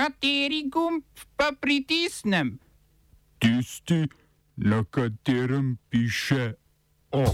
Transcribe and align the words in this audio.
Kateri 0.00 0.62
gumb 0.72 1.04
pa 1.36 1.50
pritisnem? 1.60 2.54
Tisti, 3.38 4.08
na 4.56 4.84
katerem 4.90 5.76
piše 5.90 6.54
O. 7.12 7.24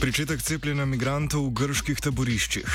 Pričetek 0.00 0.42
cepljenja 0.44 0.84
migrantov 0.84 1.46
v 1.46 1.54
grških 1.56 2.02
taboriščih. 2.04 2.68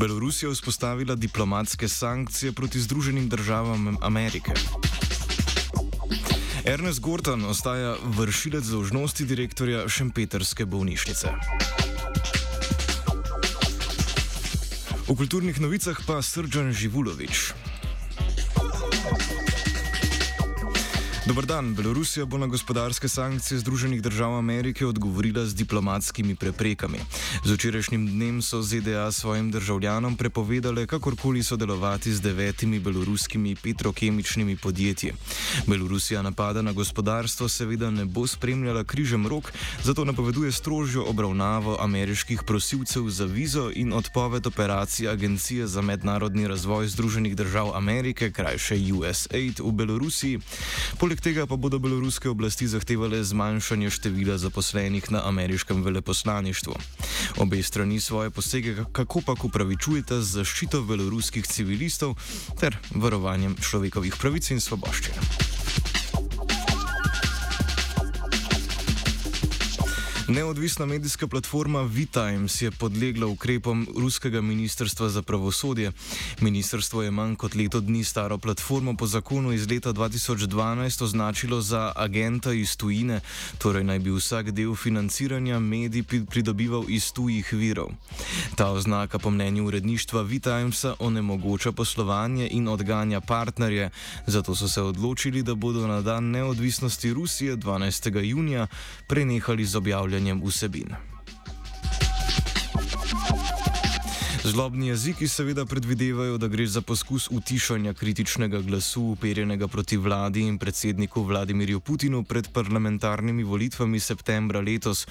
Belorusija 0.00 0.54
vzpostavila 0.56 1.18
diplomatske 1.20 1.88
sankcije 1.88 2.52
proti 2.56 2.80
Združenim 2.80 3.28
državam 3.28 3.98
Amerike. 4.00 4.56
Ernest 6.64 7.00
Gorton 7.04 7.44
ostaja 7.44 7.96
vršilec 8.16 8.64
dolžnosti 8.64 9.24
direktorja 9.24 9.84
Šempeterske 9.88 10.64
bolnišnice. 10.64 11.36
V 15.08 15.16
kulturnih 15.16 15.56
novicah 15.56 15.96
pa 16.04 16.20
Srđan 16.20 16.68
Živulovič. 16.68 17.56
Dobar 21.28 21.44
dan. 21.46 21.74
Belorusija 21.74 22.24
bo 22.26 22.38
na 22.38 22.46
gospodarske 22.46 23.08
sankcije 23.08 23.58
Združenih 23.58 24.02
držav 24.02 24.38
Amerike 24.38 24.86
odgovorila 24.86 25.44
z 25.46 25.54
diplomatskimi 25.54 26.34
preprekami. 26.34 26.98
Z 27.44 27.52
včerajšnjim 27.52 28.06
dnem 28.06 28.42
so 28.42 28.62
ZDA 28.62 29.12
svojim 29.12 29.50
državljanom 29.50 30.16
prepovedale 30.16 30.86
kakorkoli 30.86 31.42
sodelovati 31.42 32.12
z 32.12 32.20
devetimi 32.20 32.80
beloruskimi 32.80 33.56
petrokemičnimi 33.56 34.56
podjetji. 34.56 35.12
Belorusija 35.66 36.22
napada 36.22 36.62
na 36.62 36.72
gospodarstvo 36.72 37.48
seveda 37.48 37.90
ne 37.90 38.04
bo 38.04 38.26
spremljala 38.26 38.84
križem 38.84 39.26
rok, 39.26 39.52
zato 39.84 40.04
napoveduje 40.04 40.52
strožjo 40.52 41.04
obravnavo 41.04 41.76
ameriških 41.80 42.42
prosilcev 42.46 43.08
za 43.08 43.24
vizo 43.24 43.70
in 43.74 43.92
odpoved 43.92 44.46
operacij 44.46 45.08
Agencije 45.08 45.66
za 45.66 45.82
mednarodni 45.82 46.48
razvoj 46.48 46.88
Združenih 46.88 47.36
držav 47.36 47.76
Amerike, 47.76 48.32
krajše 48.32 48.80
USAID, 48.94 49.60
v 49.60 49.72
Belorusiji. 49.72 50.40
Poleg 50.98 51.17
Poleg 51.18 51.34
tega 51.34 51.46
pa 51.50 51.56
bodo 51.58 51.80
beloruske 51.82 52.28
oblasti 52.30 52.68
zahtevale 52.70 53.18
zmanjšanje 53.26 53.90
števila 53.90 54.36
zaposlenih 54.38 55.10
na 55.10 55.24
ameriškem 55.26 55.82
veleposlaništvu. 55.82 56.74
Obe 57.42 57.62
strani 57.62 57.98
svoje 58.00 58.30
posege 58.30 58.76
kako 58.92 59.24
pa 59.26 59.34
upravičujete 59.42 60.22
z 60.22 60.38
zaščito 60.38 60.84
beloruskih 60.86 61.42
civilistov 61.42 62.14
ter 62.60 62.78
varovanjem 62.94 63.58
človekovih 63.58 64.14
pravic 64.14 64.50
in 64.54 64.62
svoboščin. 64.62 65.47
Neodvisna 70.28 70.86
medijska 70.86 71.26
platforma 71.26 71.82
VTimes 71.82 72.62
je 72.62 72.70
podlegla 72.70 73.26
ukrepom 73.26 73.88
ruskega 73.96 74.40
ministrstva 74.40 75.08
za 75.08 75.22
pravosodje. 75.22 75.92
Ministrstvo 76.40 77.02
je 77.02 77.10
manj 77.10 77.36
kot 77.36 77.54
leto 77.54 77.80
dni 77.80 78.04
staro 78.04 78.38
platformo 78.38 78.94
po 78.96 79.06
zakonu 79.06 79.52
iz 79.52 79.70
leta 79.70 79.92
2012 79.92 81.04
označilo 81.04 81.60
za 81.60 81.92
agenta 81.96 82.52
iz 82.52 82.76
tujine, 82.76 83.20
torej 83.58 83.84
naj 83.84 83.98
bi 83.98 84.10
vsak 84.10 84.50
del 84.50 84.74
financiranja 84.74 85.58
medij 85.58 86.04
pridobival 86.30 86.84
iz 86.88 87.12
tujih 87.12 87.52
virov. 87.52 87.88
Ta 88.56 88.70
oznaka 88.70 89.18
po 89.18 89.30
mnenju 89.30 89.64
uredništva 89.64 90.22
VTimesa 90.22 90.94
onemogoča 90.98 91.72
poslovanje 91.72 92.48
in 92.50 92.68
odganja 92.68 93.20
partnerje, 93.20 93.90
zato 94.26 94.54
so 94.54 94.68
se 94.68 94.82
odločili, 94.82 95.42
da 95.42 95.54
bodo 95.54 95.86
na 95.86 96.00
dan 96.02 96.24
neodvisnosti 96.30 97.12
Rusije 97.12 97.56
12. 97.56 98.20
junija 98.24 98.66
prenehali 99.06 99.64
z 99.64 99.76
objavljanjem 99.76 100.17
kreiranjem 100.18 100.42
vsebin. 100.42 100.96
Zlobni 104.48 104.86
jeziki 104.88 105.26
seveda 105.28 105.66
predvidevajo, 105.66 106.38
da 106.40 106.48
gre 106.48 106.64
za 106.66 106.80
poskus 106.80 107.26
utišanja 107.30 107.92
kritičnega 107.92 108.60
glasu 108.64 109.02
uperjenega 109.02 109.68
proti 109.68 109.96
vladi 109.96 110.40
in 110.40 110.56
predsedniku 110.58 111.22
Vladimirju 111.22 111.80
Putinu 111.80 112.22
pred 112.24 112.48
parlamentarnimi 112.52 113.44
volitvami 113.44 114.00
septembra 114.00 114.60
letos. 114.60 115.06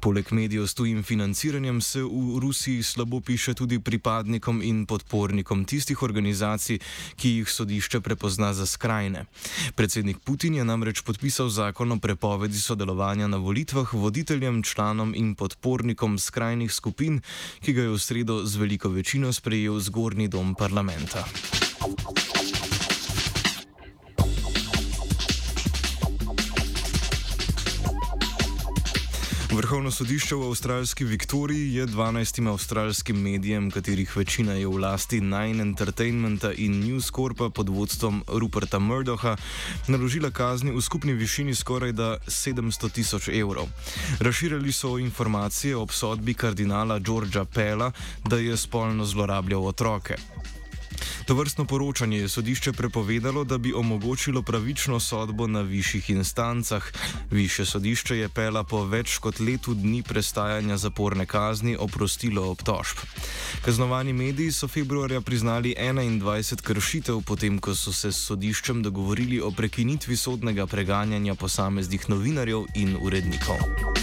Poleg 0.00 0.30
medijev 0.30 0.66
s 0.66 0.74
tujim 0.74 1.02
financiranjem 1.02 1.80
se 1.80 2.02
v 2.02 2.38
Rusiji 2.38 2.82
slabo 2.82 3.20
piše 3.20 3.54
tudi 3.54 3.80
pripadnikom 3.80 4.62
in 4.62 4.86
podpornikom 4.86 5.64
tistih 5.64 6.02
organizacij, 6.02 6.78
ki 7.16 7.28
jih 7.28 7.50
sodišče 7.50 8.00
prepozna 8.00 8.52
za 8.54 8.66
skrajne. 8.66 9.24
Predsednik 9.74 10.18
Putin 10.18 10.54
je 10.54 10.64
namreč 10.64 11.02
podpisal 11.02 11.48
zakon 11.48 11.92
o 11.92 11.98
prepovedi 11.98 12.60
sodelovanja 12.60 13.26
na 13.26 13.36
volitvah 13.36 13.94
voditeljem, 13.94 14.62
članom 14.62 15.14
in 15.14 15.34
podpornikom 15.34 16.18
skrajnih 16.18 16.72
skupin, 16.72 17.20
ki 17.60 17.72
ga 17.72 17.82
je 17.82 17.88
v 17.88 17.98
sredo 17.98 18.40
zveljal 18.46 18.67
veliko 18.68 18.88
večino 18.88 19.32
sprejel 19.32 19.80
zgornji 19.80 20.28
dom 20.28 20.54
parlamenta. 20.54 21.24
Vrhovno 29.58 29.90
sodišče 29.90 30.36
v 30.38 30.46
avstralski 30.46 31.04
Viktoriji 31.04 31.74
je 31.74 31.86
12 31.86 32.48
avstralskim 32.48 33.16
medijem, 33.22 33.70
katerih 33.70 34.16
večina 34.16 34.52
je 34.54 34.66
v 34.66 34.78
lasti 34.78 35.18
Nine 35.20 35.62
Entertainmenta 35.62 36.52
in 36.52 36.78
News 36.78 37.10
Corpa 37.10 37.50
pod 37.50 37.68
vodstvom 37.68 38.22
Ruperta 38.28 38.78
Murdocha, 38.78 39.34
naložila 39.88 40.30
kazni 40.30 40.70
v 40.70 40.80
skupni 40.80 41.12
višini 41.12 41.54
skoraj 41.54 41.92
700 41.92 42.92
tisoč 42.92 43.28
evrov. 43.34 43.66
Razširili 44.20 44.72
so 44.72 44.94
informacije 44.98 45.76
o 45.76 45.82
obsodbi 45.82 46.34
kardinala 46.34 46.98
Georgea 46.98 47.44
Pella, 47.44 47.90
da 48.30 48.38
je 48.38 48.56
spolno 48.56 49.04
zlorabljal 49.04 49.66
otroke. 49.66 50.14
To 51.28 51.34
vrstno 51.34 51.64
poročanje 51.64 52.18
je 52.18 52.28
sodišče 52.28 52.72
prepovedalo, 52.72 53.44
da 53.44 53.58
bi 53.58 53.72
omogočilo 53.72 54.42
pravično 54.42 55.00
sodbo 55.00 55.46
na 55.46 55.60
višjih 55.60 56.10
instancah. 56.10 56.84
Više 57.30 57.66
sodišče 57.66 58.16
je 58.16 58.28
pela 58.28 58.64
po 58.64 58.84
več 58.84 59.18
kot 59.18 59.40
letu 59.40 59.74
dni 59.74 60.02
prestajanja 60.02 60.76
zaporne 60.76 61.26
kazni 61.26 61.76
oprostilo 61.76 62.48
obtožb. 62.50 63.04
Kaznovani 63.64 64.12
mediji 64.12 64.52
so 64.52 64.68
februarja 64.68 65.20
priznali 65.20 65.74
21 65.78 66.62
kršitev, 66.62 67.20
potem 67.20 67.58
ko 67.58 67.74
so 67.74 67.92
se 67.92 68.12
s 68.12 68.24
sodiščem 68.32 68.82
dogovorili 68.82 69.40
o 69.40 69.50
prekinitvi 69.50 70.16
sodnega 70.16 70.66
preganjanja 70.66 71.34
posameznih 71.34 72.08
novinarjev 72.08 72.64
in 72.74 72.96
urednikov. 73.00 73.97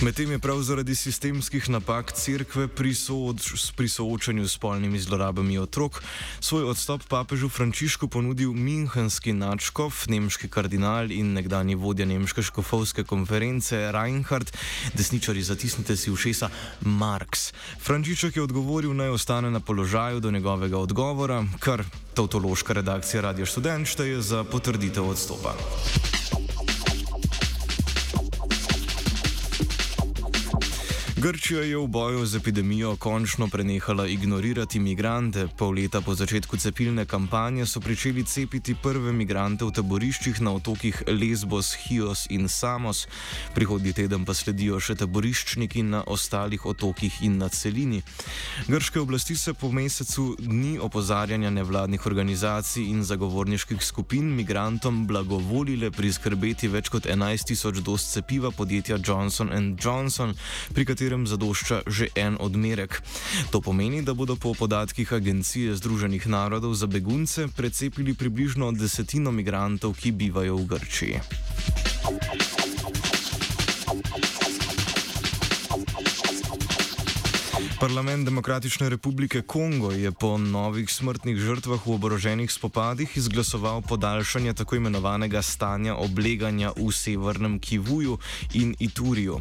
Medtem 0.00 0.30
je 0.30 0.38
prav 0.38 0.62
zaradi 0.62 0.94
sistemskih 0.96 1.68
napak 1.68 2.12
crkve 2.12 2.68
pri, 2.72 2.94
sooč, 2.96 3.72
pri 3.76 3.88
soočanju 3.88 4.48
s 4.48 4.56
polnimi 4.56 4.96
zlorabami 4.96 5.58
otrok 5.60 6.00
svoj 6.40 6.72
odstop 6.72 7.04
papežu 7.04 7.48
Frančišku 7.52 8.08
ponudil 8.08 8.56
Münchenski 8.56 9.36
načkov, 9.36 9.92
nemški 10.08 10.48
kardinal 10.48 11.12
in 11.12 11.36
nekdani 11.36 11.76
vodja 11.76 12.08
nemške 12.08 12.40
škofovske 12.42 13.04
konference 13.04 13.76
Reinhard, 13.92 14.48
desničari 14.96 15.42
zatisnite 15.44 15.96
si 15.96 16.08
ušesa 16.10 16.48
Marx. 16.80 17.52
Frančišek 17.84 18.40
je 18.40 18.42
odgovoril 18.42 18.96
naj 18.96 19.12
ostane 19.20 19.50
na 19.50 19.60
položaju 19.60 20.20
do 20.20 20.30
njegovega 20.30 20.78
odgovora, 20.78 21.44
kar 21.60 21.84
tautološka 22.16 22.72
redakcija 22.72 23.20
Radio 23.20 23.46
Student 23.46 23.88
šteje 23.88 24.22
za 24.22 24.44
potrditev 24.44 25.04
odstopa. 25.04 25.52
Grčija 31.20 31.60
je 31.60 31.76
v 31.76 31.86
boju 31.86 32.26
z 32.26 32.36
epidemijo 32.36 32.96
končno 32.96 33.48
prenehala 33.48 34.06
ignorirati 34.06 34.78
imigrante. 34.78 35.48
Pol 35.56 35.74
leta 35.76 36.00
po 36.00 36.14
začetku 36.14 36.56
cepilne 36.56 37.04
kampanje 37.04 37.66
so 37.66 37.80
pričeli 37.80 38.24
cepiti 38.24 38.74
prve 38.82 39.10
imigrante 39.10 39.64
v 39.64 39.70
taboriščih 39.70 40.40
na 40.40 40.54
otokih 40.56 41.02
Lesbos, 41.06 41.76
Chios 41.76 42.26
in 42.30 42.48
Samos. 42.48 43.04
Prihodnji 43.54 43.92
teden 43.92 44.24
pa 44.24 44.32
sledijo 44.34 44.80
še 44.80 44.96
taboriščniki 44.96 45.82
na 45.82 46.00
ostalih 46.06 46.64
otokih 46.66 47.20
in 47.20 47.36
na 47.36 47.48
celini. 47.48 48.00
Grške 48.68 49.00
oblasti 49.00 49.36
se 49.36 49.52
po 49.52 49.68
mesecu 49.68 50.36
dni 50.40 50.78
opozarjanja 50.80 51.50
nevladnih 51.50 52.06
organizacij 52.06 52.88
in 52.88 53.04
zagovorniških 53.04 53.84
skupin 53.84 54.32
migrantom 54.40 55.04
blagovolile 55.06 55.90
priskrbeti 55.90 56.72
več 56.72 56.88
kot 56.88 57.04
11 57.04 57.52
tisoč 57.52 57.84
dos 57.84 58.08
cepiva 58.08 58.50
podjetja 58.50 58.96
Johnson 58.96 59.76
Johnson, 59.84 60.34
pri 60.72 60.88
katerem 60.88 61.09
katerem 61.10 61.26
zadošča 61.26 61.90
že 61.90 62.06
en 62.14 62.38
odmerek. 62.38 63.02
To 63.50 63.58
pomeni, 63.58 63.98
da 63.98 64.14
bodo 64.14 64.38
po 64.38 64.54
podatkih 64.54 65.10
Agencije 65.10 65.74
Združenih 65.74 66.22
narodov 66.30 66.70
za 66.78 66.86
begunce 66.86 67.50
precepili 67.50 68.14
približno 68.14 68.70
desetino 68.70 69.34
migrantov, 69.34 69.98
ki 69.98 70.14
bivajo 70.14 70.54
v 70.62 70.64
Grčiji. 70.70 71.18
Parlament 77.80 78.24
Demokratične 78.24 78.88
republike 78.88 79.42
Kongo 79.42 79.90
je 79.90 80.12
po 80.12 80.38
novih 80.38 80.90
smrtnih 80.92 81.36
žrtvah 81.36 81.80
v 81.86 81.94
oboroženih 81.96 82.52
spopadih 82.52 83.16
izglasoval 83.16 83.80
podaljšanje 83.80 84.52
tako 84.54 84.76
imenovanega 84.76 85.40
stanja 85.42 85.94
obleganja 85.96 86.74
v 86.76 86.92
severnem 86.92 87.56
Kivuju 87.58 88.18
in 88.52 88.74
Ituriju. 88.78 89.40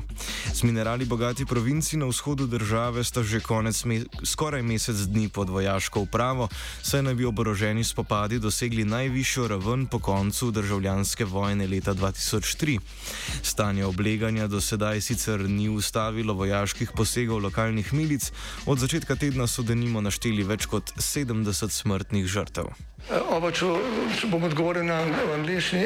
Z 0.53 0.63
minerali 0.63 1.05
bogati 1.05 1.45
provinci 1.45 1.97
na 1.97 2.05
vzhodu 2.07 2.47
države 2.47 3.03
sta 3.03 3.23
že 3.23 3.43
konec 3.43 3.83
me 3.83 4.05
skoraj 4.23 4.63
mesec 4.63 4.95
dni 4.95 5.27
pod 5.29 5.49
vojaško 5.49 5.99
upravo, 5.99 6.47
saj 6.81 7.03
naj 7.03 7.15
bi 7.19 7.25
oboroženi 7.25 7.83
spopadi 7.83 8.39
dosegli 8.39 8.85
najvišjo 8.85 9.47
raven 9.47 9.85
po 9.85 9.99
koncu 9.99 10.51
državljanske 10.51 11.25
vojne 11.25 11.67
leta 11.67 11.93
2003. 11.93 12.79
Stanje 13.43 13.85
obleganja 13.85 14.47
do 14.47 14.61
sedaj 14.61 15.01
sicer 15.01 15.39
ni 15.39 15.69
ustavilo 15.69 16.33
vojaških 16.33 16.91
posegov 16.95 17.43
lokalnih 17.43 17.93
milic, 17.93 18.28
Od 18.65 18.79
začetka 18.79 19.15
tedna 19.15 19.47
so 19.47 19.63
denimo 19.63 20.01
našteli 20.01 20.43
več 20.43 20.67
kot 20.69 20.93
70 20.97 21.73
smrtnih 21.73 22.27
žrtev. 22.29 22.71
Oba, 23.31 23.51
če, 23.55 23.69
če 24.19 24.29
bom 24.29 24.43
odgovoril 24.45 24.85
na 24.85 25.01
angliški. 25.35 25.85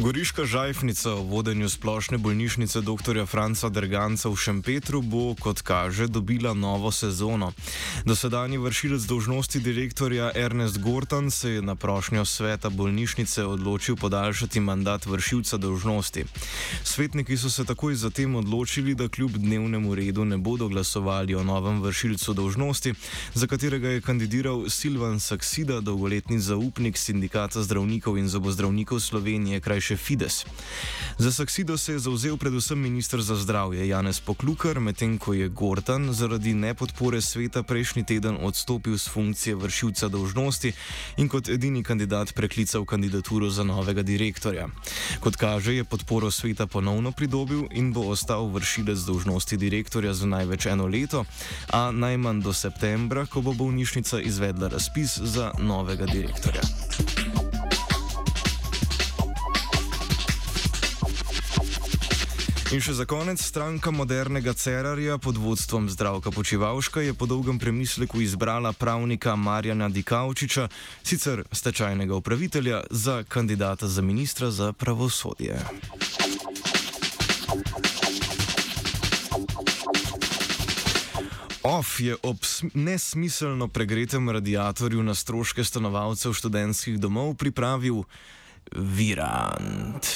Goriška 0.00 0.48
žajfnica 0.48 1.12
v 1.12 1.28
vodenju 1.28 1.68
splošne 1.68 2.16
bolnišnice 2.16 2.80
dr. 2.80 3.20
Franca 3.28 3.68
Derganca 3.68 4.32
v 4.32 4.36
Šempetru 4.36 5.04
bo, 5.04 5.36
kot 5.36 5.60
kaže, 5.60 6.08
dobila 6.08 6.56
novo 6.56 6.88
sezono. 6.88 7.52
Dosedanji 8.08 8.56
vršilec 8.56 9.04
dožnosti 9.04 9.60
direktorja 9.60 10.32
Ernest 10.32 10.80
Gortan 10.80 11.28
se 11.28 11.50
je 11.50 11.62
na 11.62 11.76
prošnjo 11.76 12.24
sveta 12.24 12.72
bolnišnice 12.72 13.44
odločil 13.44 14.00
podaljšati 14.00 14.60
mandat 14.60 15.04
vršilca 15.04 15.60
dožnosti. 15.60 16.24
Svetniki 16.80 17.36
so 17.36 17.52
se 17.52 17.68
takoj 17.68 17.92
zatem 17.94 18.40
odločili, 18.40 18.96
da 18.96 19.08
kljub 19.08 19.36
dnevnemu 19.36 19.94
redu 19.94 20.24
ne 20.24 20.40
bodo 20.40 20.68
glasovali 20.72 21.36
o 21.36 21.44
novem 21.44 21.84
vršilcu 21.84 22.32
dožnosti, 22.32 22.94
za 23.34 23.46
katerega 23.46 23.88
je 23.88 24.00
kandidiral 24.00 24.64
Silvan 24.72 25.20
Saksida, 25.20 25.80
dolgoletni 25.84 26.40
zaupnik 26.40 26.96
sindikata 26.96 27.60
zdravnikov 27.62 28.16
in 28.16 28.32
zobozdravnikov 28.32 29.00
Slovenije, 29.00 29.60
krajši 29.60 29.89
še 29.90 29.98
Fides. 29.98 30.44
Za 31.18 31.32
Saksido 31.32 31.74
se 31.78 31.92
je 31.92 31.98
zauzel 31.98 32.36
predvsem 32.38 32.78
ministr 32.78 33.20
za 33.20 33.34
zdravje 33.36 33.82
Janez 33.88 34.20
Poklukar, 34.22 34.78
medtem 34.80 35.18
ko 35.18 35.34
je 35.34 35.50
Gortan 35.50 36.12
zaradi 36.14 36.54
nepodpore 36.54 37.18
sveta 37.20 37.62
prejšnji 37.66 38.06
teden 38.06 38.38
odstopil 38.38 38.94
z 38.94 39.10
funkcije 39.10 39.58
vršilca 39.58 40.08
dolžnosti 40.08 40.72
in 41.18 41.28
kot 41.28 41.50
edini 41.50 41.82
kandidat 41.82 42.32
preklical 42.32 42.86
kandidaturo 42.86 43.50
za 43.50 43.66
novega 43.66 44.06
direktorja. 44.06 44.70
Kot 45.20 45.36
kaže, 45.36 45.74
je 45.74 45.84
podporo 45.84 46.30
sveta 46.30 46.70
ponovno 46.70 47.12
pridobil 47.12 47.66
in 47.74 47.92
bo 47.92 48.06
ostal 48.14 48.46
vršilec 48.54 49.02
dolžnosti 49.02 49.58
direktorja 49.58 50.14
za 50.14 50.26
največ 50.30 50.70
eno 50.70 50.86
leto, 50.86 51.26
a 51.74 51.90
najmanj 51.90 52.40
do 52.46 52.54
septembra, 52.54 53.26
ko 53.26 53.42
bo 53.42 53.52
bolnišnica 53.52 54.22
izvedla 54.22 54.70
razpis 54.70 55.18
za 55.18 55.50
novega 55.58 56.06
direktorja. 56.06 56.62
In 62.70 62.78
še 62.78 62.92
za 62.94 63.02
konec, 63.02 63.42
stranka 63.42 63.90
modernega 63.90 64.54
Cerarja 64.54 65.16
pod 65.18 65.34
vodstvom 65.34 65.88
zdravka 65.90 66.30
Počivalška 66.30 67.02
je 67.02 67.10
po 67.18 67.26
dolgem 67.26 67.58
premisleku 67.58 68.22
izbrala 68.22 68.70
pravnika 68.70 69.34
Marjana 69.34 69.88
Dikaučiča, 69.90 70.68
sicer 71.02 71.42
stečajnega 71.50 72.14
upravitelja, 72.14 72.84
za 72.90 73.24
kandidata 73.26 73.90
za 73.90 74.02
ministra 74.06 74.54
za 74.54 74.70
pravosodje. 74.72 75.58
OF 81.66 82.00
je 82.00 82.14
ob 82.22 82.38
nesmiselno 82.74 83.66
pregretem 83.68 84.30
radiatorju 84.30 85.02
na 85.02 85.14
stroške 85.18 85.66
stanovalcev 85.66 86.38
študentskih 86.38 87.02
domov 87.02 87.34
pripravil 87.34 88.06
Virant. 88.70 90.06